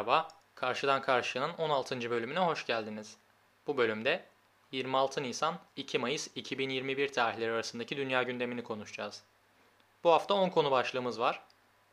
Merhaba, 0.00 0.28
Karşıdan 0.54 1.02
Karşıya'nın 1.02 1.52
16. 1.52 2.10
bölümüne 2.10 2.38
hoş 2.38 2.66
geldiniz. 2.66 3.16
Bu 3.66 3.76
bölümde 3.76 4.24
26 4.72 5.22
Nisan 5.22 5.58
2 5.76 5.98
Mayıs 5.98 6.28
2021 6.34 7.12
tarihleri 7.12 7.52
arasındaki 7.52 7.96
dünya 7.96 8.22
gündemini 8.22 8.62
konuşacağız. 8.62 9.22
Bu 10.04 10.10
hafta 10.10 10.34
10 10.34 10.48
konu 10.50 10.70
başlığımız 10.70 11.20
var. 11.20 11.42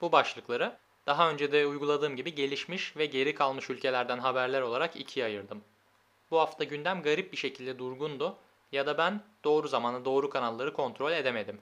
Bu 0.02 0.12
başlıkları 0.12 0.78
daha 1.06 1.30
önce 1.30 1.52
de 1.52 1.68
uyguladığım 1.68 2.16
gibi 2.16 2.36
gelişmiş 2.36 2.98
ve 2.98 3.06
geri 3.06 3.36
kalmış 3.36 3.70
ülkelerden 3.70 4.20
haberler 4.20 4.62
olarak 4.62 4.96
ikiye 4.96 5.26
ayırdım. 5.26 5.64
Bu 6.32 6.40
hafta 6.40 6.64
gündem 6.64 7.02
garip 7.02 7.32
bir 7.32 7.38
şekilde 7.38 7.80
durgundu 7.80 8.36
ya 8.72 8.86
da 8.86 8.98
ben 8.98 9.24
doğru 9.44 9.68
zamanı 9.68 10.06
doğru 10.06 10.30
kanalları 10.30 10.74
kontrol 10.74 11.12
edemedim. 11.12 11.62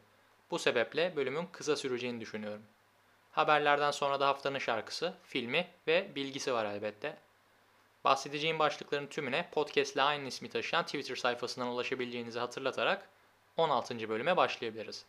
Bu 0.52 0.60
sebeple 0.60 1.16
bölümün 1.16 1.48
kısa 1.52 1.76
süreceğini 1.76 2.22
düşünüyorum. 2.22 2.62
Haberlerden 3.36 3.92
sonra 3.92 4.20
da 4.20 4.28
haftanın 4.28 4.60
şarkısı, 4.60 5.14
filmi 5.24 5.68
ve 5.88 6.16
bilgisi 6.16 6.54
var 6.54 6.66
elbette. 6.66 7.18
Bahsedeceğim 8.04 8.60
başlıkların 8.60 9.08
tümüne 9.08 9.50
podcast 9.52 9.94
ile 9.94 10.02
aynı 10.02 10.28
ismi 10.28 10.50
taşıyan 10.50 10.86
Twitter 10.86 11.16
sayfasından 11.16 11.68
ulaşabileceğinizi 11.68 12.40
hatırlatarak 12.40 13.10
16. 13.58 14.10
bölüme 14.10 14.38
başlayabiliriz. 14.38 15.06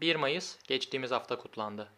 1 0.00 0.16
Mayıs 0.16 0.62
geçtiğimiz 0.62 1.10
hafta 1.10 1.38
kutlandı. 1.38 1.88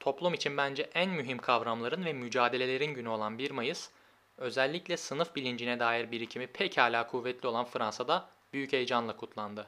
Toplum 0.00 0.34
için 0.34 0.56
bence 0.56 0.90
en 0.94 1.10
mühim 1.10 1.38
kavramların 1.38 2.04
ve 2.04 2.12
mücadelelerin 2.12 2.94
günü 2.94 3.08
olan 3.08 3.38
1 3.38 3.50
Mayıs, 3.50 3.90
özellikle 4.38 4.96
sınıf 4.96 5.36
bilincine 5.36 5.80
dair 5.80 6.10
birikimi 6.10 6.46
pekala 6.46 7.06
kuvvetli 7.06 7.48
olan 7.48 7.64
Fransa'da 7.64 8.28
büyük 8.52 8.72
heyecanla 8.72 9.16
kutlandı. 9.16 9.66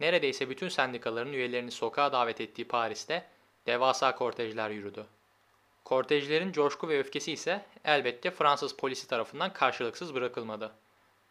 Neredeyse 0.00 0.50
bütün 0.50 0.68
sendikaların 0.68 1.32
üyelerini 1.32 1.70
sokağa 1.70 2.12
davet 2.12 2.40
ettiği 2.40 2.68
Paris'te 2.68 3.26
devasa 3.66 4.14
kortejler 4.14 4.70
yürüdü. 4.70 5.06
Kortejlerin 5.84 6.52
coşku 6.52 6.88
ve 6.88 6.98
öfkesi 6.98 7.32
ise 7.32 7.64
elbette 7.84 8.30
Fransız 8.30 8.76
polisi 8.76 9.08
tarafından 9.08 9.52
karşılıksız 9.52 10.14
bırakılmadı. 10.14 10.72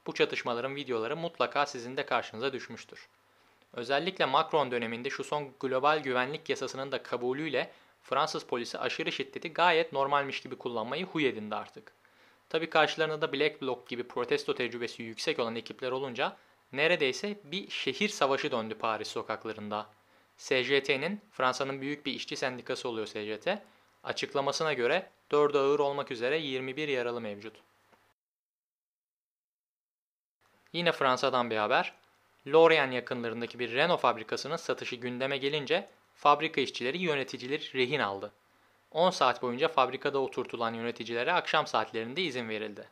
Bu 0.08 0.14
çatışmaların 0.14 0.76
videoları 0.76 1.18
mutlaka 1.18 1.66
sizin 1.66 1.98
de 1.98 2.06
karşınıza 2.06 2.54
düşmüştür. 2.54 3.08
Özellikle 3.74 4.26
Macron 4.26 4.72
döneminde 4.72 5.10
şu 5.10 5.24
son 5.24 5.52
global 5.60 6.00
güvenlik 6.00 6.50
yasasının 6.50 6.92
da 6.92 7.04
kabulüyle 7.04 7.72
Fransız 8.04 8.44
polisi 8.44 8.80
aşırı 8.80 9.12
şiddeti 9.12 9.54
gayet 9.54 9.94
normalmiş 9.94 10.42
gibi 10.42 10.58
kullanmayı 10.58 11.06
huy 11.06 11.28
edindi 11.28 11.56
artık. 11.56 11.94
Tabi 12.52 12.70
karşılarında 12.70 13.22
da 13.22 13.34
Black 13.34 13.62
Bloc 13.62 13.80
gibi 13.88 14.04
protesto 14.04 14.56
tecrübesi 14.56 15.04
yüksek 15.04 15.40
olan 15.40 15.56
ekipler 15.56 15.92
olunca 15.92 16.38
neredeyse 16.72 17.40
bir 17.44 17.70
şehir 17.70 18.10
savaşı 18.10 18.52
döndü 18.52 18.76
Paris 18.80 19.08
sokaklarında. 19.08 19.90
SJT'nin, 20.38 21.22
Fransa'nın 21.32 21.82
büyük 21.82 22.06
bir 22.06 22.14
işçi 22.14 22.36
sendikası 22.36 22.90
oluyor 22.90 23.08
SJT, 23.08 23.50
açıklamasına 24.04 24.74
göre 24.74 25.10
4 25.32 25.56
ağır 25.56 25.80
olmak 25.80 26.12
üzere 26.12 26.38
21 26.38 26.88
yaralı 26.88 27.22
mevcut. 27.22 27.56
Yine 30.74 30.92
Fransa'dan 30.92 31.50
bir 31.50 31.58
haber. 31.58 31.94
Lorient 32.48 32.94
yakınlarındaki 32.94 33.60
bir 33.60 33.74
Renault 33.74 34.02
fabrikasının 34.02 34.58
satışı 34.58 34.96
gündeme 34.96 35.38
gelince 35.38 35.90
fabrika 36.14 36.62
işçileri 36.62 36.98
yöneticileri 36.98 37.74
rehin 37.74 38.00
aldı. 38.00 38.34
10 38.92 39.10
saat 39.10 39.42
boyunca 39.42 39.68
fabrikada 39.68 40.20
oturtulan 40.20 40.74
yöneticilere 40.74 41.34
akşam 41.34 41.68
saatlerinde 41.68 42.22
izin 42.22 42.50
verildi. 42.50 42.88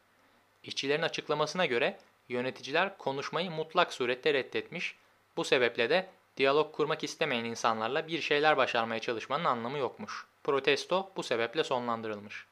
İşçilerin 0.63 1.01
açıklamasına 1.01 1.65
göre 1.65 1.97
yöneticiler 2.29 2.97
konuşmayı 2.97 3.51
mutlak 3.51 3.93
surette 3.93 4.33
reddetmiş, 4.33 4.95
bu 5.37 5.43
sebeple 5.43 5.89
de 5.89 6.09
diyalog 6.37 6.75
kurmak 6.75 7.03
istemeyen 7.03 7.45
insanlarla 7.45 8.07
bir 8.07 8.21
şeyler 8.21 8.57
başarmaya 8.57 8.99
çalışmanın 8.99 9.45
anlamı 9.45 9.77
yokmuş. 9.77 10.25
Protesto 10.43 11.11
bu 11.15 11.23
sebeple 11.23 11.63
sonlandırılmış. 11.63 12.45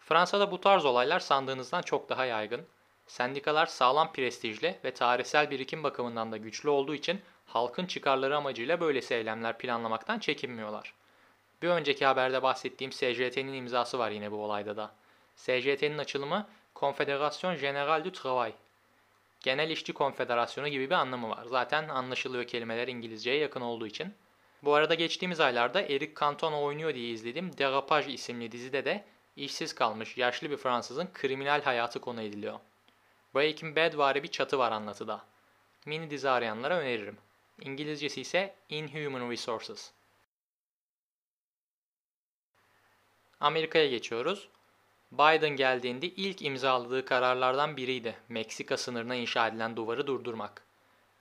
Fransa'da 0.00 0.50
bu 0.50 0.60
tarz 0.60 0.84
olaylar 0.84 1.20
sandığınızdan 1.20 1.82
çok 1.82 2.08
daha 2.08 2.24
yaygın. 2.24 2.66
Sendikalar 3.06 3.66
sağlam 3.66 4.12
prestijli 4.12 4.78
ve 4.84 4.94
tarihsel 4.94 5.50
birikim 5.50 5.82
bakımından 5.82 6.32
da 6.32 6.36
güçlü 6.36 6.68
olduğu 6.68 6.94
için 6.94 7.20
halkın 7.46 7.86
çıkarları 7.86 8.36
amacıyla 8.36 8.80
böylesi 8.80 9.14
eylemler 9.14 9.58
planlamaktan 9.58 10.18
çekinmiyorlar. 10.18 10.94
Bir 11.62 11.68
önceki 11.68 12.06
haberde 12.06 12.42
bahsettiğim 12.42 12.92
SJT'nin 12.92 13.52
imzası 13.52 13.98
var 13.98 14.10
yine 14.10 14.32
bu 14.32 14.36
olayda 14.36 14.76
da. 14.76 14.94
SJT'nin 15.36 15.98
açılımı 15.98 16.46
Confédération 16.74 17.58
Générale 17.58 18.04
du 18.04 18.12
Travail. 18.12 18.52
Genel 19.40 19.70
İşçi 19.70 19.92
Konfederasyonu 19.92 20.68
gibi 20.68 20.90
bir 20.90 20.94
anlamı 20.94 21.30
var. 21.30 21.44
Zaten 21.44 21.88
anlaşılıyor 21.88 22.44
kelimeler 22.44 22.88
İngilizceye 22.88 23.36
yakın 23.36 23.60
olduğu 23.60 23.86
için. 23.86 24.14
Bu 24.62 24.74
arada 24.74 24.94
geçtiğimiz 24.94 25.40
aylarda 25.40 25.82
Eric 25.82 26.12
Cantona 26.20 26.62
oynuyor 26.62 26.94
diye 26.94 27.10
izlediğim 27.10 27.58
Derapage 27.58 28.12
isimli 28.12 28.52
dizide 28.52 28.84
de 28.84 29.04
işsiz 29.36 29.74
kalmış 29.74 30.16
yaşlı 30.16 30.50
bir 30.50 30.56
Fransızın 30.56 31.08
kriminal 31.14 31.62
hayatı 31.62 32.00
konu 32.00 32.22
ediliyor. 32.22 32.58
Breaking 33.34 33.76
Bad 33.76 33.98
vari 33.98 34.22
bir 34.22 34.28
çatı 34.28 34.58
var 34.58 34.72
anlatıda. 34.72 35.24
Mini 35.86 36.10
dizi 36.10 36.30
arayanlara 36.30 36.78
öneririm. 36.78 37.18
İngilizcesi 37.60 38.20
ise 38.20 38.54
Inhuman 38.68 39.30
Resources. 39.30 39.92
Amerika'ya 43.40 43.88
geçiyoruz. 43.88 44.48
Biden 45.12 45.56
geldiğinde 45.56 46.06
ilk 46.06 46.42
imzaladığı 46.42 47.04
kararlardan 47.04 47.76
biriydi 47.76 48.16
Meksika 48.28 48.76
sınırına 48.76 49.14
inşa 49.14 49.48
edilen 49.48 49.76
duvarı 49.76 50.06
durdurmak. 50.06 50.62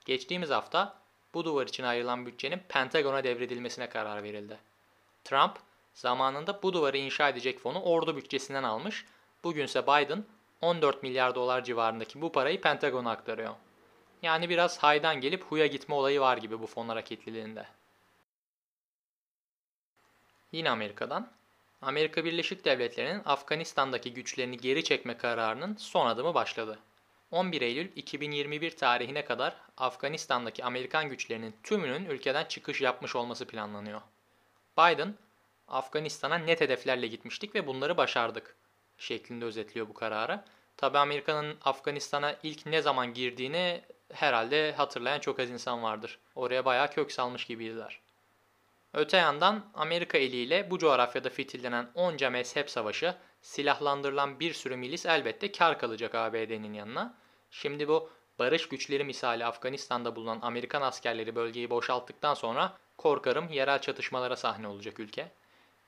Geçtiğimiz 0.05 0.49
hafta 0.49 0.95
bu 1.33 1.45
duvar 1.45 1.67
için 1.67 1.83
ayrılan 1.83 2.25
bütçenin 2.25 2.61
Pentagon'a 2.69 3.23
devredilmesine 3.23 3.89
karar 3.89 4.23
verildi. 4.23 4.57
Trump 5.23 5.57
zamanında 5.93 6.63
bu 6.63 6.73
duvarı 6.73 6.97
inşa 6.97 7.29
edecek 7.29 7.59
fonu 7.59 7.81
ordu 7.81 8.17
bütçesinden 8.17 8.63
almış, 8.63 9.05
bugünse 9.43 9.83
Biden 9.83 10.23
14 10.61 11.03
milyar 11.03 11.35
dolar 11.35 11.63
civarındaki 11.63 12.21
bu 12.21 12.31
parayı 12.31 12.61
Pentagon'a 12.61 13.11
aktarıyor. 13.11 13.55
Yani 14.21 14.49
biraz 14.49 14.77
haydan 14.77 15.21
gelip 15.21 15.43
huya 15.43 15.67
gitme 15.67 15.95
olayı 15.95 16.19
var 16.19 16.37
gibi 16.37 16.61
bu 16.61 16.67
fon 16.67 16.89
hareketliliğinde. 16.89 17.67
Yine 20.51 20.69
Amerika'dan. 20.69 21.31
Amerika 21.81 22.25
Birleşik 22.25 22.65
Devletleri'nin 22.65 23.21
Afganistan'daki 23.25 24.13
güçlerini 24.13 24.57
geri 24.57 24.83
çekme 24.83 25.17
kararının 25.17 25.75
son 25.75 26.07
adımı 26.07 26.33
başladı. 26.33 26.79
11 27.31 27.61
Eylül 27.61 27.91
2021 27.95 28.77
tarihine 28.77 29.25
kadar 29.25 29.55
Afganistan'daki 29.77 30.63
Amerikan 30.63 31.09
güçlerinin 31.09 31.55
tümünün 31.63 32.05
ülkeden 32.05 32.45
çıkış 32.45 32.81
yapmış 32.81 33.15
olması 33.15 33.47
planlanıyor. 33.47 34.01
Biden, 34.77 35.15
Afganistan'a 35.67 36.37
net 36.37 36.61
hedeflerle 36.61 37.07
gitmiştik 37.07 37.55
ve 37.55 37.67
bunları 37.67 37.97
başardık 37.97 38.55
şeklinde 38.97 39.45
özetliyor 39.45 39.89
bu 39.89 39.93
kararı. 39.93 40.43
Tabi 40.77 40.97
Amerika'nın 40.97 41.57
Afganistan'a 41.61 42.35
ilk 42.43 42.65
ne 42.65 42.81
zaman 42.81 43.13
girdiğini 43.13 43.81
herhalde 44.13 44.71
hatırlayan 44.71 45.19
çok 45.19 45.39
az 45.39 45.49
insan 45.49 45.83
vardır. 45.83 46.19
Oraya 46.35 46.65
bayağı 46.65 46.91
kök 46.91 47.11
salmış 47.11 47.45
gibiydiler. 47.45 47.99
Öte 48.95 49.17
yandan 49.17 49.65
Amerika 49.73 50.17
eliyle 50.17 50.71
bu 50.71 50.79
coğrafyada 50.79 51.29
fitillenen 51.29 51.89
onca 51.95 52.29
mezhep 52.29 52.69
savaşı, 52.69 53.15
silahlandırılan 53.41 54.39
bir 54.39 54.53
sürü 54.53 54.75
milis 54.75 55.05
elbette 55.05 55.51
kar 55.51 55.79
kalacak 55.79 56.15
ABD'nin 56.15 56.73
yanına. 56.73 57.17
Şimdi 57.51 57.87
bu 57.87 58.09
barış 58.39 58.69
güçleri 58.69 59.03
misali 59.03 59.45
Afganistan'da 59.45 60.15
bulunan 60.15 60.39
Amerikan 60.41 60.81
askerleri 60.81 61.35
bölgeyi 61.35 61.69
boşalttıktan 61.69 62.33
sonra 62.33 62.77
korkarım 62.97 63.49
yerel 63.49 63.81
çatışmalara 63.81 64.35
sahne 64.35 64.67
olacak 64.67 64.99
ülke. 64.99 65.31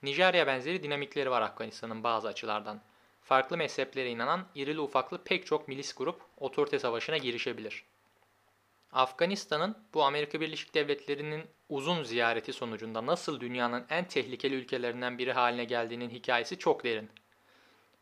Nijerya 0.03 0.47
benzeri 0.47 0.83
dinamikleri 0.83 1.31
var 1.31 1.41
Afganistan'ın 1.41 2.03
bazı 2.03 2.27
açılardan. 2.27 2.81
Farklı 3.21 3.57
mezheplere 3.57 4.09
inanan 4.09 4.45
irili 4.55 4.79
ufaklı 4.79 5.23
pek 5.23 5.45
çok 5.45 5.67
milis 5.67 5.95
grup 5.95 6.21
otorite 6.37 6.79
savaşına 6.79 7.17
girişebilir. 7.17 7.83
Afganistan'ın 8.91 9.77
bu 9.93 10.03
Amerika 10.03 10.41
Birleşik 10.41 10.73
Devletleri'nin 10.73 11.56
uzun 11.69 12.03
ziyareti 12.03 12.53
sonucunda 12.53 13.05
nasıl 13.05 13.39
dünyanın 13.39 13.85
en 13.89 14.07
tehlikeli 14.07 14.55
ülkelerinden 14.55 15.17
biri 15.17 15.33
haline 15.33 15.65
geldiğinin 15.65 16.09
hikayesi 16.09 16.57
çok 16.59 16.83
derin. 16.83 17.09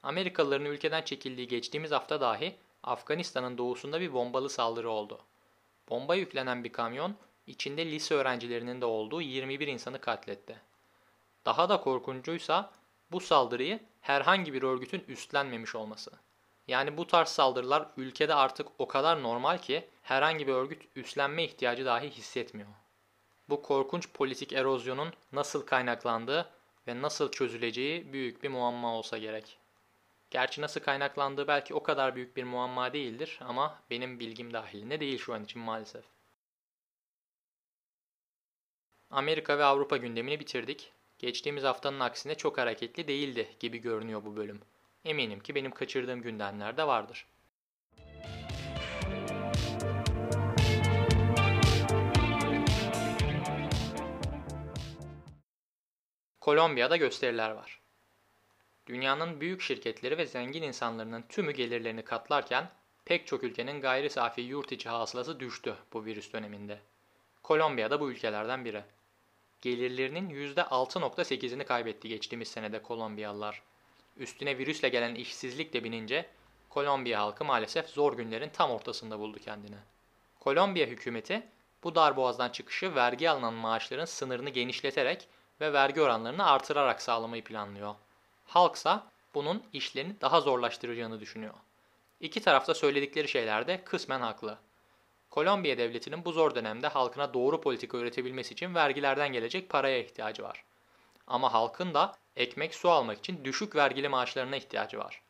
Amerikalıların 0.04 0.66
ülkeden 0.66 1.02
çekildiği 1.02 1.48
geçtiğimiz 1.48 1.92
hafta 1.92 2.22
dahi 2.22 2.56
Afganistan'ın 2.84 3.58
doğusunda 3.58 4.02
bir 4.02 4.14
bombalı 4.14 4.50
saldırı 4.50 4.90
oldu. 4.90 5.20
Bomba 5.90 6.16
yüklenen 6.16 6.64
bir 6.64 6.72
kamyon 6.72 7.16
içinde 7.48 7.86
lise 7.86 8.16
öğrencilerinin 8.16 8.82
de 8.82 8.86
olduğu 8.86 9.22
21 9.22 9.68
insanı 9.68 10.02
katletti. 10.02 10.62
Daha 11.46 11.70
da 11.70 11.82
korkuncuysa 11.82 12.72
bu 13.12 13.20
saldırıyı 13.20 13.80
herhangi 14.02 14.54
bir 14.54 14.64
örgütün 14.64 15.04
üstlenmemiş 15.08 15.76
olması. 15.76 16.12
Yani 16.68 16.98
bu 16.98 17.08
tarz 17.08 17.30
saldırılar 17.30 17.88
ülkede 17.98 18.34
artık 18.34 18.68
o 18.80 18.88
kadar 18.88 19.24
normal 19.24 19.58
ki 19.58 19.90
herhangi 20.02 20.48
bir 20.48 20.54
örgüt 20.54 20.84
üstlenme 20.96 21.44
ihtiyacı 21.44 21.86
dahi 21.86 22.10
hissetmiyor. 22.10 22.85
Bu 23.50 23.62
korkunç 23.62 24.10
politik 24.14 24.54
erozyonun 24.54 25.14
nasıl 25.32 25.66
kaynaklandığı 25.66 26.50
ve 26.88 27.02
nasıl 27.02 27.32
çözüleceği 27.32 28.14
büyük 28.14 28.44
bir 28.44 28.50
muamma 28.50 28.96
olsa 28.96 29.18
gerek. 29.18 29.58
Gerçi 30.30 30.62
nasıl 30.62 30.82
kaynaklandığı 30.82 31.48
belki 31.48 31.74
o 31.74 31.84
kadar 31.84 32.16
büyük 32.16 32.38
bir 32.38 32.44
muamma 32.44 32.94
değildir 32.94 33.40
ama 33.42 33.82
benim 33.90 34.20
bilgim 34.20 34.54
dahilinde 34.54 35.00
değil 35.00 35.18
şu 35.18 35.34
an 35.34 35.44
için 35.44 35.62
maalesef. 35.62 36.06
Amerika 39.10 39.58
ve 39.58 39.64
Avrupa 39.64 39.98
gündemini 39.98 40.40
bitirdik. 40.40 40.92
Geçtiğimiz 41.20 41.64
haftanın 41.64 42.00
aksine 42.00 42.36
çok 42.36 42.58
hareketli 42.58 43.08
değildi 43.08 43.56
gibi 43.60 43.78
görünüyor 43.78 44.26
bu 44.26 44.36
bölüm. 44.36 44.62
Eminim 45.06 45.40
ki 45.40 45.56
benim 45.56 45.72
kaçırdığım 45.72 46.22
gündemler 46.22 46.78
de 46.78 46.88
vardır. 46.88 47.26
Kolombiya'da 56.46 56.98
gösteriler 56.98 57.52
var. 57.52 57.80
Dünyanın 58.88 59.42
büyük 59.42 59.62
şirketleri 59.62 60.18
ve 60.18 60.26
zengin 60.26 60.64
insanlarının 60.64 61.26
tümü 61.30 61.52
gelirlerini 61.52 62.02
katlarken 62.02 62.70
pek 63.06 63.28
çok 63.28 63.44
ülkenin 63.44 63.82
gayri 63.82 64.10
safi 64.10 64.42
yurt 64.42 64.72
içi 64.72 64.90
hasılası 64.90 65.40
düştü 65.40 65.76
bu 65.94 66.06
virüs 66.06 66.34
döneminde. 66.34 66.80
Kolombiya 67.44 67.92
da 67.92 68.00
bu 68.00 68.12
ülkelerden 68.12 68.66
biri. 68.66 68.84
Gelirlerinin 69.62 70.30
%6.8'ini 70.30 71.66
kaybetti 71.66 72.10
geçtiğimiz 72.10 72.48
senede 72.48 72.82
Kolombiyalılar. 72.82 73.62
Üstüne 74.18 74.58
virüsle 74.58 74.90
gelen 74.90 75.16
işsizlik 75.16 75.74
de 75.74 75.84
binince 75.84 76.26
Kolombiya 76.70 77.22
halkı 77.22 77.46
maalesef 77.46 77.90
zor 77.90 78.18
günlerin 78.18 78.50
tam 78.50 78.72
ortasında 78.72 79.20
buldu 79.20 79.40
kendini. 79.40 79.78
Kolombiya 80.40 80.88
hükümeti 80.88 81.48
bu 81.84 81.96
darboğazdan 81.96 82.50
çıkışı 82.50 82.96
vergi 82.96 83.30
alınan 83.30 83.54
maaşların 83.54 84.06
sınırını 84.06 84.50
genişleterek 84.50 85.28
ve 85.62 85.74
vergi 85.74 86.02
oranlarını 86.02 86.46
artırarak 86.46 87.02
sağlamayı 87.02 87.44
planlıyor. 87.44 87.96
Halksa 88.46 89.12
bunun 89.34 89.64
işlerini 89.74 90.22
daha 90.22 90.42
zorlaştıracağını 90.42 91.20
düşünüyor. 91.20 91.54
İki 92.20 92.42
tarafta 92.42 92.74
söyledikleri 92.74 93.28
şeyler 93.28 93.68
de 93.68 93.84
kısmen 93.84 94.22
haklı. 94.22 94.58
Kolombiya 95.30 95.78
devletinin 95.78 96.26
bu 96.26 96.32
zor 96.32 96.56
dönemde 96.56 96.88
halkına 96.88 97.34
doğru 97.34 97.62
politika 97.62 97.98
üretebilmesi 97.98 98.54
için 98.54 98.76
vergilerden 98.76 99.34
gelecek 99.34 99.70
paraya 99.70 100.00
ihtiyacı 100.00 100.44
var. 100.44 100.64
Ama 101.28 101.54
halkın 101.54 101.94
da 101.94 102.16
ekmek 102.36 102.76
su 102.76 102.90
almak 102.90 103.18
için 103.18 103.46
düşük 103.46 103.76
vergili 103.76 104.10
maaşlarına 104.10 104.56
ihtiyacı 104.56 104.98
var. 104.98 105.22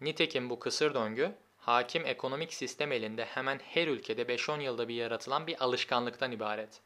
Nitekim 0.00 0.50
bu 0.50 0.58
kısır 0.58 0.94
döngü, 0.94 1.34
hakim 1.58 2.06
ekonomik 2.06 2.54
sistem 2.54 2.92
elinde 2.92 3.24
hemen 3.24 3.60
her 3.64 3.88
ülkede 3.88 4.22
5-10 4.22 4.62
yılda 4.62 4.88
bir 4.88 4.94
yaratılan 4.94 5.46
bir 5.46 5.64
alışkanlıktan 5.64 6.32
ibaret. 6.32 6.80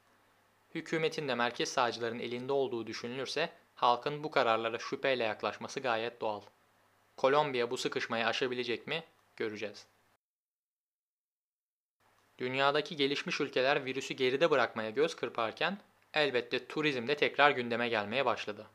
Hükümetin 0.75 1.29
de 1.29 1.35
merkez 1.35 1.69
sağcıların 1.69 2.19
elinde 2.19 2.53
olduğu 2.53 2.87
düşünülürse 2.87 3.53
halkın 3.75 4.25
bu 4.25 4.31
kararlara 4.31 4.79
şüpheyle 4.79 5.25
yaklaşması 5.25 5.81
gayet 5.81 6.21
doğal. 6.21 6.41
Kolombiya 7.17 7.71
bu 7.71 7.77
sıkışmayı 7.77 8.27
aşabilecek 8.27 8.87
mi? 8.87 9.05
Göreceğiz. 9.37 9.87
Dünyadaki 12.39 12.97
gelişmiş 12.97 13.41
ülkeler 13.41 13.85
virüsü 13.85 14.15
geride 14.15 14.51
bırakmaya 14.51 14.91
göz 14.91 15.17
kırparken 15.17 15.79
elbette 16.15 16.67
turizm 16.67 17.09
de 17.09 17.17
tekrar 17.17 17.51
gündeme 17.51 17.89
gelmeye 17.89 18.25
başladı. 18.25 18.67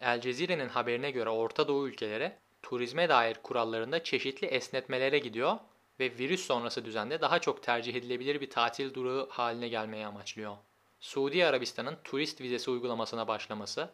El 0.00 0.20
Cezire'nin 0.20 0.68
haberine 0.68 1.10
göre 1.10 1.30
Orta 1.30 1.68
Doğu 1.68 1.88
ülkeleri 1.88 2.32
turizme 2.62 3.08
dair 3.08 3.34
kurallarında 3.42 4.04
çeşitli 4.04 4.46
esnetmelere 4.46 5.18
gidiyor 5.18 5.58
ve 6.00 6.18
virüs 6.18 6.46
sonrası 6.46 6.84
düzende 6.84 7.20
daha 7.20 7.38
çok 7.38 7.62
tercih 7.62 7.94
edilebilir 7.94 8.40
bir 8.40 8.50
tatil 8.50 8.94
durağı 8.94 9.28
haline 9.28 9.68
gelmeyi 9.68 10.06
amaçlıyor. 10.06 10.56
Suudi 11.02 11.46
Arabistan'ın 11.46 11.98
turist 12.04 12.40
vizesi 12.40 12.70
uygulamasına 12.70 13.28
başlaması, 13.28 13.90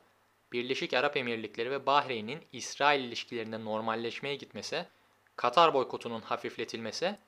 Birleşik 0.53 0.95
Arap 0.95 1.17
Emirlikleri 1.17 1.71
ve 1.71 1.87
Bahreyn'in 1.87 2.41
İsrail 2.53 3.05
ilişkilerinde 3.05 3.65
normalleşmeye 3.65 4.37
gitmesi, 4.37 4.87
Katar 5.37 5.75
boykotunun 5.75 6.21
hafifletilmesi, 6.21 7.19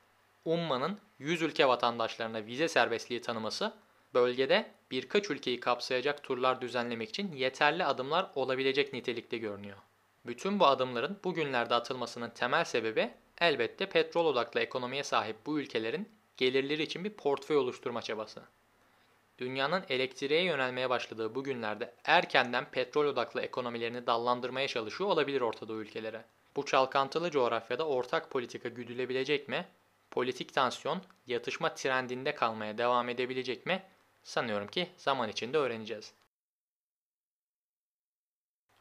UMMA'nın 0.45 0.99
100 1.19 1.43
ülke 1.43 1.69
vatandaşlarına 1.69 2.47
vize 2.47 2.69
serbestliği 2.69 3.21
tanıması, 3.21 3.75
bölgede 4.15 4.71
birkaç 4.91 5.31
ülkeyi 5.31 5.61
kapsayacak 5.61 6.23
turlar 6.23 6.61
düzenlemek 6.61 7.09
için 7.09 7.33
yeterli 7.33 7.85
adımlar 7.85 8.31
olabilecek 8.35 8.93
nitelikte 8.93 9.39
görünüyor. 9.39 9.79
Bütün 10.27 10.61
bu 10.61 10.67
adımların 10.67 11.19
bugünlerde 11.25 11.75
atılmasının 11.75 12.31
temel 12.31 12.65
sebebi 12.65 13.11
elbette 13.41 13.89
petrol 13.89 14.27
odaklı 14.27 14.61
ekonomiye 14.61 15.05
sahip 15.05 15.37
bu 15.47 15.61
ülkelerin 15.61 16.09
gelirleri 16.37 16.83
için 16.83 17.05
bir 17.05 17.11
portföy 17.11 17.57
oluşturma 17.57 18.03
çabası. 18.03 18.43
Dünyanın 19.41 19.85
elektriğe 19.89 20.43
yönelmeye 20.43 20.91
başladığı 20.91 21.35
bu 21.35 21.45
günlerde 21.45 21.95
erkenden 22.05 22.71
petrol 22.71 23.05
odaklı 23.05 23.41
ekonomilerini 23.41 24.07
dallandırmaya 24.07 24.69
çalışıyor 24.69 25.11
olabilir 25.11 25.41
Orta 25.41 25.73
ülkelere. 25.73 26.25
Bu 26.57 26.65
çalkantılı 26.65 27.31
coğrafyada 27.31 27.87
ortak 27.87 28.31
politika 28.31 28.69
güdülebilecek 28.69 29.49
mi? 29.49 29.69
Politik 30.11 30.55
tansiyon 30.55 31.03
yatışma 31.27 31.75
trendinde 31.75 32.35
kalmaya 32.35 32.79
devam 32.79 33.09
edebilecek 33.09 33.67
mi? 33.67 33.83
Sanıyorum 34.23 34.69
ki 34.69 34.89
zaman 34.97 35.29
içinde 35.29 35.59
öğreneceğiz. 35.59 36.13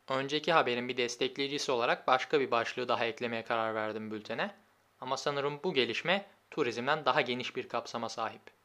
Önceki 0.08 0.52
haberin 0.52 0.88
bir 0.88 0.98
destekleyicisi 0.98 1.72
olarak 1.72 2.08
başka 2.08 2.40
bir 2.40 2.52
başlığı 2.52 2.88
daha 2.88 3.06
eklemeye 3.06 3.44
karar 3.44 3.76
verdim 3.76 4.12
bültene. 4.12 4.56
Ama 5.02 5.18
sanırım 5.18 5.60
bu 5.64 5.74
gelişme 5.74 6.26
turizmden 6.52 7.06
daha 7.06 7.22
geniş 7.22 7.56
bir 7.56 7.70
kapsama 7.70 8.10
sahip. 8.10 8.59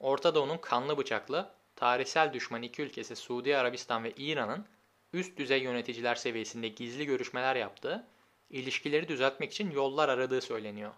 Orta 0.00 0.34
Doğu'nun 0.34 0.58
kanlı 0.58 0.98
bıçaklı, 0.98 1.50
tarihsel 1.76 2.32
düşman 2.32 2.62
iki 2.62 2.82
ülkesi 2.82 3.16
Suudi 3.16 3.56
Arabistan 3.56 4.04
ve 4.04 4.12
İran'ın 4.16 4.66
üst 5.12 5.38
düzey 5.38 5.62
yöneticiler 5.62 6.14
seviyesinde 6.14 6.68
gizli 6.68 7.06
görüşmeler 7.06 7.56
yaptığı, 7.56 8.06
ilişkileri 8.50 9.08
düzeltmek 9.08 9.52
için 9.52 9.70
yollar 9.70 10.08
aradığı 10.08 10.40
söyleniyor. 10.40 10.92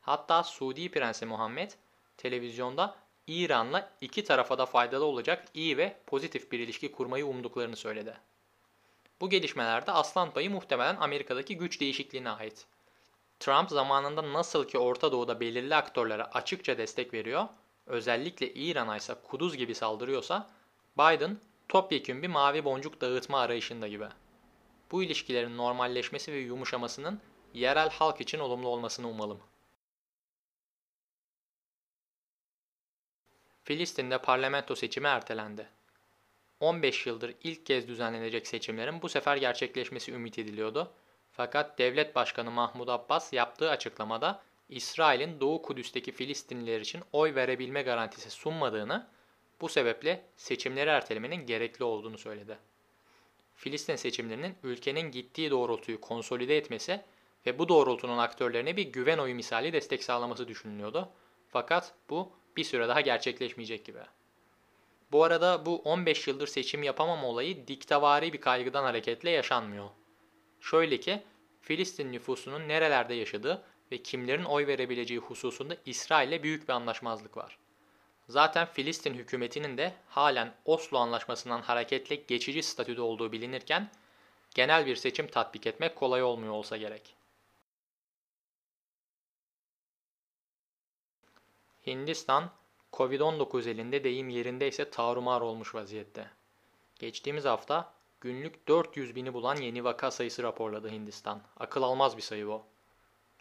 Hatta 0.00 0.42
Suudi 0.42 0.90
Prensi 0.90 1.26
Muhammed 1.26 1.70
televizyonda 2.16 2.96
İran'la 3.26 3.90
iki 4.00 4.24
tarafa 4.24 4.58
da 4.58 4.66
faydalı 4.66 5.04
olacak 5.04 5.44
iyi 5.54 5.76
ve 5.76 5.96
pozitif 6.06 6.52
bir 6.52 6.58
ilişki 6.58 6.92
kurmayı 6.92 7.26
umduklarını 7.26 7.76
söyledi. 7.76 8.16
Bu 9.20 9.30
gelişmelerde 9.30 9.92
aslan 9.92 10.30
payı 10.30 10.50
muhtemelen 10.50 10.96
Amerika'daki 10.96 11.56
güç 11.56 11.80
değişikliğine 11.80 12.30
ait. 12.30 12.66
Trump 13.40 13.70
zamanında 13.70 14.32
nasıl 14.32 14.68
ki 14.68 14.78
Orta 14.78 15.12
Doğu'da 15.12 15.40
belirli 15.40 15.74
aktörlere 15.74 16.24
açıkça 16.24 16.78
destek 16.78 17.14
veriyor, 17.14 17.48
özellikle 17.86 18.54
İran'a 18.54 18.96
ise 18.96 19.14
kuduz 19.24 19.56
gibi 19.56 19.74
saldırıyorsa, 19.74 20.50
Biden 20.98 21.38
topyekün 21.68 22.22
bir 22.22 22.28
mavi 22.28 22.64
boncuk 22.64 23.00
dağıtma 23.00 23.40
arayışında 23.40 23.88
gibi. 23.88 24.08
Bu 24.90 25.02
ilişkilerin 25.02 25.56
normalleşmesi 25.56 26.32
ve 26.32 26.38
yumuşamasının 26.38 27.20
yerel 27.54 27.90
halk 27.90 28.20
için 28.20 28.38
olumlu 28.38 28.68
olmasını 28.68 29.08
umalım. 29.08 29.40
Filistin'de 33.64 34.18
parlamento 34.18 34.74
seçimi 34.74 35.06
ertelendi. 35.06 35.68
15 36.60 37.06
yıldır 37.06 37.34
ilk 37.42 37.66
kez 37.66 37.88
düzenlenecek 37.88 38.46
seçimlerin 38.46 39.02
bu 39.02 39.08
sefer 39.08 39.36
gerçekleşmesi 39.36 40.12
ümit 40.12 40.38
ediliyordu. 40.38 40.92
Fakat 41.32 41.78
devlet 41.78 42.14
başkanı 42.14 42.50
Mahmud 42.50 42.88
Abbas 42.88 43.32
yaptığı 43.32 43.70
açıklamada 43.70 44.42
İsrail'in 44.72 45.40
Doğu 45.40 45.62
Kudüs'teki 45.62 46.12
Filistinliler 46.12 46.80
için 46.80 47.02
oy 47.12 47.34
verebilme 47.34 47.82
garantisi 47.82 48.30
sunmadığını, 48.30 49.08
bu 49.60 49.68
sebeple 49.68 50.24
seçimleri 50.36 50.90
ertelemenin 50.90 51.46
gerekli 51.46 51.84
olduğunu 51.84 52.18
söyledi. 52.18 52.58
Filistin 53.54 53.96
seçimlerinin 53.96 54.54
ülkenin 54.62 55.10
gittiği 55.10 55.50
doğrultuyu 55.50 56.00
konsolide 56.00 56.56
etmesi 56.56 57.00
ve 57.46 57.58
bu 57.58 57.68
doğrultunun 57.68 58.18
aktörlerine 58.18 58.76
bir 58.76 58.82
güven 58.82 59.18
oyu 59.18 59.34
misali 59.34 59.72
destek 59.72 60.04
sağlaması 60.04 60.48
düşünülüyordu. 60.48 61.08
Fakat 61.48 61.94
bu 62.10 62.32
bir 62.56 62.64
süre 62.64 62.88
daha 62.88 63.00
gerçekleşmeyecek 63.00 63.84
gibi. 63.84 63.98
Bu 65.12 65.24
arada 65.24 65.66
bu 65.66 65.76
15 65.76 66.28
yıldır 66.28 66.46
seçim 66.46 66.82
yapamama 66.82 67.28
olayı 67.28 67.66
diktavari 67.66 68.32
bir 68.32 68.40
kaygıdan 68.40 68.84
hareketle 68.84 69.30
yaşanmıyor. 69.30 69.90
Şöyle 70.60 71.00
ki 71.00 71.22
Filistin 71.60 72.12
nüfusunun 72.12 72.68
nerelerde 72.68 73.14
yaşadığı 73.14 73.62
ve 73.92 73.98
kimlerin 73.98 74.44
oy 74.44 74.66
verebileceği 74.66 75.20
hususunda 75.20 75.76
İsrail'le 75.86 76.42
büyük 76.42 76.68
bir 76.68 76.72
anlaşmazlık 76.72 77.36
var. 77.36 77.58
Zaten 78.28 78.66
Filistin 78.66 79.14
hükümetinin 79.14 79.78
de 79.78 79.94
halen 80.08 80.54
Oslo 80.64 80.98
Anlaşması'ndan 80.98 81.62
hareketle 81.62 82.14
geçici 82.14 82.62
statüde 82.62 83.00
olduğu 83.00 83.32
bilinirken 83.32 83.90
genel 84.54 84.86
bir 84.86 84.96
seçim 84.96 85.26
tatbik 85.26 85.66
etmek 85.66 85.96
kolay 85.96 86.22
olmuyor 86.22 86.52
olsa 86.52 86.76
gerek. 86.76 87.16
Hindistan, 91.86 92.50
Covid-19 92.92 93.68
elinde 93.68 94.04
deyim 94.04 94.28
yerindeyse 94.28 94.90
tarumar 94.90 95.40
olmuş 95.40 95.74
vaziyette. 95.74 96.30
Geçtiğimiz 96.98 97.44
hafta 97.44 97.94
günlük 98.20 98.68
400 98.68 99.14
bini 99.14 99.34
bulan 99.34 99.56
yeni 99.56 99.84
vaka 99.84 100.10
sayısı 100.10 100.42
raporladı 100.42 100.90
Hindistan. 100.90 101.42
Akıl 101.56 101.82
almaz 101.82 102.16
bir 102.16 102.22
sayı 102.22 102.46
bu. 102.46 102.71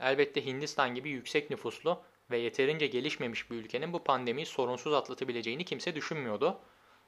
Elbette 0.02 0.46
Hindistan 0.46 0.96
gibi 0.96 1.10
yüksek 1.10 1.50
nüfuslu 1.50 2.02
ve 2.32 2.38
yeterince 2.38 2.88
gelişmemiş 2.88 3.52
bir 3.52 3.56
ülkenin 3.56 3.94
bu 3.94 4.04
pandemiyi 4.04 4.46
sorunsuz 4.46 4.94
atlatabileceğini 4.94 5.66
kimse 5.66 5.96
düşünmüyordu. 5.96 6.60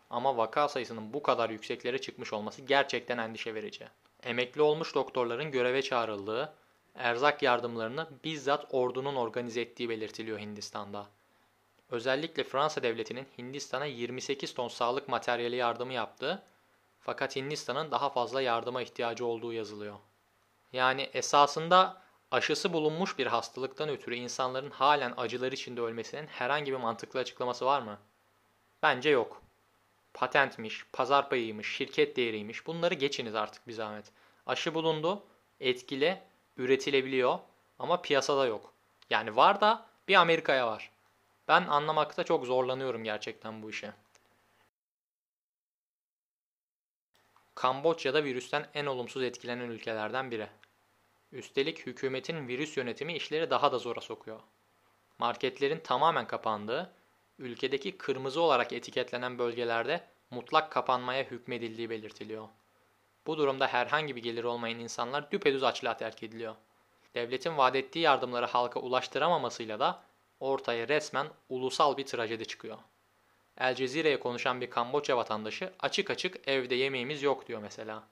Ama 0.10 0.38
vaka 0.38 0.68
sayısının 0.68 1.14
bu 1.14 1.24
kadar 1.24 1.50
yükseklere 1.50 2.02
çıkmış 2.02 2.34
olması 2.34 2.62
gerçekten 2.62 3.18
endişe 3.18 3.56
verici. 3.56 3.88
emekli 4.24 4.62
olmuş 4.62 4.96
doktorların 4.96 5.52
göreve 5.52 5.82
çağrıldığı, 5.82 6.54
erzak 6.96 7.44
yardımlarını 7.44 8.08
bizzat 8.24 8.66
ordunun 8.72 9.16
organize 9.16 9.62
ettiği 9.62 9.90
belirtiliyor 9.90 10.40
Hindistan'da. 10.40 11.08
Özellikle 11.92 12.44
Fransa 12.44 12.84
devletinin 12.84 13.28
Hindistan'a 13.38 13.86
28 13.86 14.54
ton 14.54 14.68
sağlık 14.68 15.08
materyali 15.08 15.56
yardımı 15.56 15.94
yaptığı 15.94 16.44
fakat 17.00 17.36
Hindistan'ın 17.36 17.92
daha 17.92 18.10
fazla 18.10 18.42
yardıma 18.42 18.82
ihtiyacı 18.82 19.26
olduğu 19.26 19.54
yazılıyor. 19.54 19.96
Yani 20.74 21.10
esasında 21.14 22.03
aşısı 22.34 22.74
bulunmuş 22.74 23.18
bir 23.18 23.28
hastalıktan 23.28 23.90
ötürü 23.90 24.16
insanların 24.16 24.70
halen 24.70 25.14
acılar 25.18 25.52
içinde 25.52 25.82
ölmesinin 25.82 26.28
herhangi 26.28 26.72
bir 26.72 26.78
mantıklı 26.78 27.20
açıklaması 27.20 27.66
var 27.66 27.82
mı? 27.82 28.00
Bence 28.84 29.10
yok. 29.10 29.42
Patentmiş, 30.14 30.86
pazar 30.94 31.30
payıymış, 31.30 31.76
şirket 31.76 32.18
değeriymiş 32.18 32.68
bunları 32.68 32.94
geçiniz 32.94 33.36
artık 33.36 33.68
bir 33.68 33.74
zahmet. 33.74 34.12
Aşı 34.46 34.74
bulundu, 34.74 35.24
etkili, 35.60 36.22
üretilebiliyor 36.58 37.40
ama 37.80 38.02
piyasada 38.02 38.46
yok. 38.46 38.74
Yani 39.10 39.36
var 39.36 39.62
da 39.62 39.86
bir 40.08 40.16
Amerika'ya 40.16 40.68
var. 40.68 40.92
Ben 41.48 41.68
anlamakta 41.68 42.24
çok 42.24 42.46
zorlanıyorum 42.46 43.04
gerçekten 43.04 43.64
bu 43.64 43.70
işi. 43.70 43.92
Kamboçya'da 47.56 48.24
virüsten 48.24 48.70
en 48.74 48.86
olumsuz 48.86 49.24
etkilenen 49.24 49.70
ülkelerden 49.70 50.32
biri. 50.32 50.48
Üstelik 51.34 51.86
hükümetin 51.86 52.48
virüs 52.48 52.78
yönetimi 52.78 53.14
işleri 53.14 53.50
daha 53.50 53.72
da 53.72 53.78
zora 53.78 54.02
sokuyor. 54.02 54.40
Marketlerin 55.20 55.80
tamamen 55.80 56.28
kapandığı, 56.28 56.94
ülkedeki 57.40 57.98
kırmızı 57.98 58.42
olarak 58.42 58.74
etiketlenen 58.74 59.40
bölgelerde 59.40 60.04
mutlak 60.30 60.72
kapanmaya 60.72 61.24
hükmedildiği 61.24 61.90
belirtiliyor. 61.90 62.48
Bu 63.28 63.38
durumda 63.38 63.68
herhangi 63.68 64.16
bir 64.16 64.24
gelir 64.24 64.44
olmayan 64.44 64.80
insanlar 64.80 65.32
düpedüz 65.32 65.64
açlığa 65.64 65.98
terk 65.98 66.24
ediliyor. 66.24 66.56
Devletin 67.16 67.58
vaat 67.58 67.76
ettiği 67.76 68.00
yardımları 68.00 68.46
halka 68.46 68.80
ulaştıramamasıyla 68.80 69.80
da 69.80 70.04
ortaya 70.40 70.88
resmen 70.88 71.28
ulusal 71.50 71.98
bir 71.98 72.06
trajedi 72.06 72.46
çıkıyor. 72.46 72.78
El 73.58 73.76
Cezire'ye 73.76 74.20
konuşan 74.20 74.62
bir 74.62 74.70
Kamboçya 74.70 75.18
vatandaşı 75.18 75.74
açık 75.80 76.10
açık 76.10 76.48
evde 76.48 76.76
yemeğimiz 76.76 77.24
yok 77.24 77.48
diyor 77.48 77.62
mesela. 77.62 78.04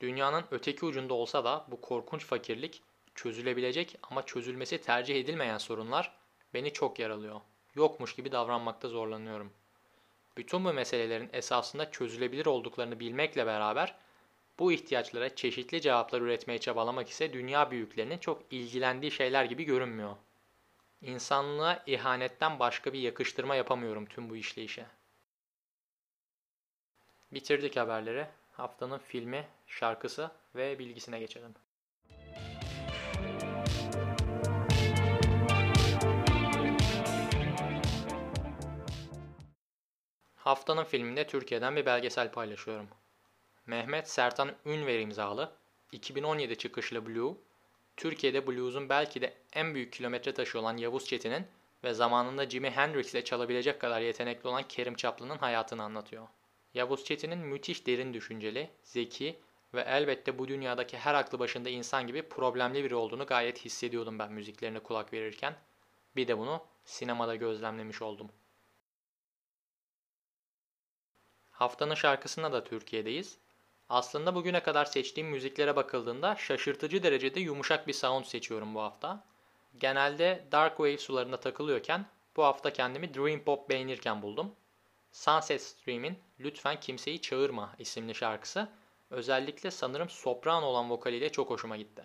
Dünyanın 0.00 0.44
öteki 0.50 0.84
ucunda 0.84 1.14
olsa 1.14 1.44
da 1.44 1.64
bu 1.68 1.80
korkunç 1.80 2.24
fakirlik 2.24 2.82
çözülebilecek 3.14 3.98
ama 4.02 4.26
çözülmesi 4.26 4.80
tercih 4.80 5.20
edilmeyen 5.20 5.58
sorunlar 5.58 6.16
beni 6.54 6.72
çok 6.72 6.98
yaralıyor. 6.98 7.40
Yokmuş 7.74 8.14
gibi 8.14 8.32
davranmakta 8.32 8.88
zorlanıyorum. 8.88 9.52
Bütün 10.36 10.64
bu 10.64 10.72
meselelerin 10.72 11.30
esasında 11.32 11.90
çözülebilir 11.90 12.46
olduklarını 12.46 13.00
bilmekle 13.00 13.46
beraber 13.46 13.94
bu 14.58 14.72
ihtiyaçlara 14.72 15.34
çeşitli 15.34 15.80
cevaplar 15.80 16.20
üretmeye 16.20 16.58
çabalamak 16.58 17.08
ise 17.08 17.32
dünya 17.32 17.70
büyüklerinin 17.70 18.18
çok 18.18 18.42
ilgilendiği 18.50 19.12
şeyler 19.12 19.44
gibi 19.44 19.64
görünmüyor. 19.64 20.16
İnsanlığa 21.02 21.82
ihanetten 21.86 22.58
başka 22.58 22.92
bir 22.92 22.98
yakıştırma 22.98 23.54
yapamıyorum 23.54 24.06
tüm 24.06 24.30
bu 24.30 24.36
işleyişe. 24.36 24.86
Bitirdik 27.32 27.76
haberleri. 27.76 28.26
Haftanın 28.58 28.98
filmi, 28.98 29.46
şarkısı 29.66 30.30
ve 30.54 30.78
bilgisine 30.78 31.18
geçelim. 31.18 31.54
Haftanın 40.36 40.84
filminde 40.84 41.26
Türkiye'den 41.26 41.76
bir 41.76 41.86
belgesel 41.86 42.32
paylaşıyorum. 42.32 42.88
Mehmet 43.66 44.10
Sertan 44.10 44.50
Ünver 44.66 45.00
imzalı 45.00 45.52
2017 45.92 46.58
çıkışlı 46.58 47.06
Blue, 47.06 47.34
Türkiye'de 47.96 48.46
blues'un 48.46 48.88
belki 48.88 49.20
de 49.20 49.34
en 49.52 49.74
büyük 49.74 49.92
kilometre 49.92 50.34
taşı 50.34 50.58
olan 50.58 50.76
Yavuz 50.76 51.06
Çetin'in 51.06 51.46
ve 51.84 51.94
zamanında 51.94 52.50
Jimi 52.50 52.70
Hendrix 52.70 53.14
ile 53.14 53.24
çalabilecek 53.24 53.80
kadar 53.80 54.00
yetenekli 54.00 54.48
olan 54.48 54.62
Kerim 54.68 54.94
Çaplı'nın 54.94 55.38
hayatını 55.38 55.82
anlatıyor. 55.82 56.28
Yavuz 56.74 57.04
Çetin'in 57.04 57.38
müthiş 57.38 57.86
derin 57.86 58.14
düşünceli, 58.14 58.70
zeki 58.82 59.38
ve 59.74 59.80
elbette 59.80 60.38
bu 60.38 60.48
dünyadaki 60.48 60.98
her 60.98 61.14
aklı 61.14 61.38
başında 61.38 61.68
insan 61.68 62.06
gibi 62.06 62.22
problemli 62.22 62.84
biri 62.84 62.94
olduğunu 62.94 63.26
gayet 63.26 63.64
hissediyordum 63.64 64.18
ben 64.18 64.32
müziklerine 64.32 64.78
kulak 64.78 65.12
verirken. 65.12 65.56
Bir 66.16 66.28
de 66.28 66.38
bunu 66.38 66.64
sinemada 66.84 67.36
gözlemlemiş 67.36 68.02
oldum. 68.02 68.30
Haftanın 71.50 71.94
şarkısında 71.94 72.52
da 72.52 72.64
Türkiye'deyiz. 72.64 73.38
Aslında 73.88 74.34
bugüne 74.34 74.62
kadar 74.62 74.84
seçtiğim 74.84 75.28
müziklere 75.28 75.76
bakıldığında 75.76 76.36
şaşırtıcı 76.36 77.02
derecede 77.02 77.40
yumuşak 77.40 77.86
bir 77.86 77.92
sound 77.92 78.24
seçiyorum 78.24 78.74
bu 78.74 78.80
hafta. 78.80 79.24
Genelde 79.78 80.44
Dark 80.52 80.76
Wave 80.76 80.98
sularında 80.98 81.40
takılıyorken 81.40 82.06
bu 82.36 82.44
hafta 82.44 82.72
kendimi 82.72 83.14
Dream 83.14 83.40
Pop 83.40 83.68
beğenirken 83.68 84.22
buldum. 84.22 84.54
Sunset 85.18 85.62
Stream'in 85.62 86.18
Lütfen 86.40 86.80
Kimseyi 86.80 87.20
Çağırma 87.20 87.74
isimli 87.78 88.14
şarkısı 88.14 88.68
özellikle 89.10 89.70
sanırım 89.70 90.08
sopran 90.08 90.62
olan 90.62 90.90
vokaliyle 90.90 91.32
çok 91.32 91.50
hoşuma 91.50 91.76
gitti. 91.76 92.04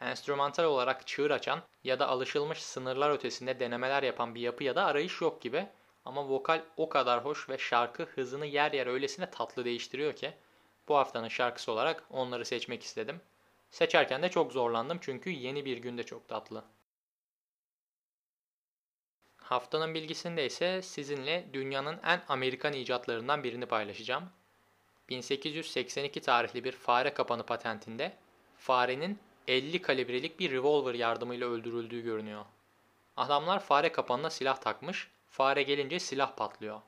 Enstrümantal 0.00 0.64
olarak 0.64 1.06
çığır 1.06 1.30
açan 1.30 1.62
ya 1.84 1.98
da 1.98 2.08
alışılmış 2.08 2.62
sınırlar 2.62 3.10
ötesinde 3.10 3.60
denemeler 3.60 4.02
yapan 4.02 4.34
bir 4.34 4.40
yapı 4.40 4.64
ya 4.64 4.76
da 4.76 4.84
arayış 4.84 5.20
yok 5.20 5.42
gibi 5.42 5.66
ama 6.04 6.28
vokal 6.28 6.62
o 6.76 6.88
kadar 6.88 7.24
hoş 7.24 7.48
ve 7.48 7.58
şarkı 7.58 8.02
hızını 8.02 8.46
yer 8.46 8.72
yer 8.72 8.86
öylesine 8.86 9.30
tatlı 9.30 9.64
değiştiriyor 9.64 10.16
ki 10.16 10.32
bu 10.88 10.96
haftanın 10.96 11.28
şarkısı 11.28 11.72
olarak 11.72 12.04
onları 12.10 12.44
seçmek 12.44 12.82
istedim. 12.82 13.20
Seçerken 13.70 14.22
de 14.22 14.28
çok 14.28 14.52
zorlandım 14.52 14.98
çünkü 15.00 15.30
yeni 15.30 15.64
bir 15.64 15.76
günde 15.76 16.02
çok 16.02 16.28
tatlı. 16.28 16.64
Haftanın 19.48 19.94
bilgisinde 19.94 20.46
ise 20.46 20.82
sizinle 20.82 21.46
dünyanın 21.52 21.98
en 22.04 22.22
Amerikan 22.28 22.72
icatlarından 22.72 23.44
birini 23.44 23.66
paylaşacağım. 23.66 24.24
1882 25.08 26.20
tarihli 26.20 26.64
bir 26.64 26.72
fare 26.72 27.14
kapanı 27.14 27.46
patentinde 27.46 28.16
farenin 28.58 29.18
50 29.48 29.82
kalibrelik 29.82 30.40
bir 30.40 30.50
revolver 30.50 30.94
yardımıyla 30.94 31.48
öldürüldüğü 31.48 32.02
görünüyor. 32.02 32.44
Adamlar 33.16 33.60
fare 33.60 33.92
kapanına 33.92 34.30
silah 34.30 34.56
takmış, 34.56 35.10
fare 35.28 35.62
gelince 35.62 35.98
silah 35.98 36.36
patlıyor. 36.36 36.80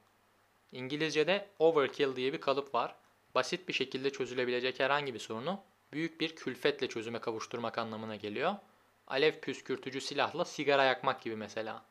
İngilizce'de 0.73 1.49
overkill 1.59 2.17
diye 2.17 2.33
bir 2.33 2.41
kalıp 2.41 2.75
var. 2.75 2.95
Basit 3.35 3.69
bir 3.69 3.73
şekilde 3.73 4.11
çözülebilecek 4.11 4.81
herhangi 4.81 5.15
bir 5.15 5.19
sorunu 5.19 5.61
büyük 5.93 6.21
bir 6.21 6.37
külfetle 6.37 6.89
çözüme 6.89 7.19
kavuşturmak 7.19 7.79
anlamına 7.79 8.17
geliyor. 8.17 8.55
Alev 9.07 9.41
püskürtücü 9.41 10.01
silahla 10.01 10.45
sigara 10.45 10.85
yakmak 10.85 11.23
gibi 11.23 11.37
mesela. 11.37 11.85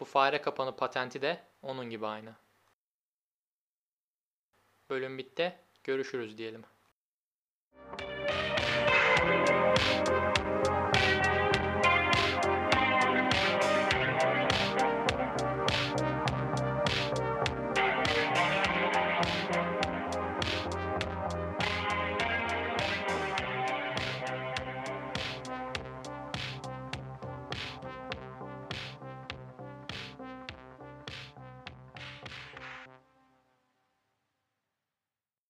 Bu 0.00 0.04
fare 0.04 0.42
kapanı 0.42 0.76
patenti 0.76 1.22
de 1.22 1.40
onun 1.62 1.90
gibi 1.90 2.06
aynı. 2.06 2.34
Bölüm 4.90 5.18
bitti. 5.18 5.58
Görüşürüz 5.84 6.38
diyelim. 6.38 6.64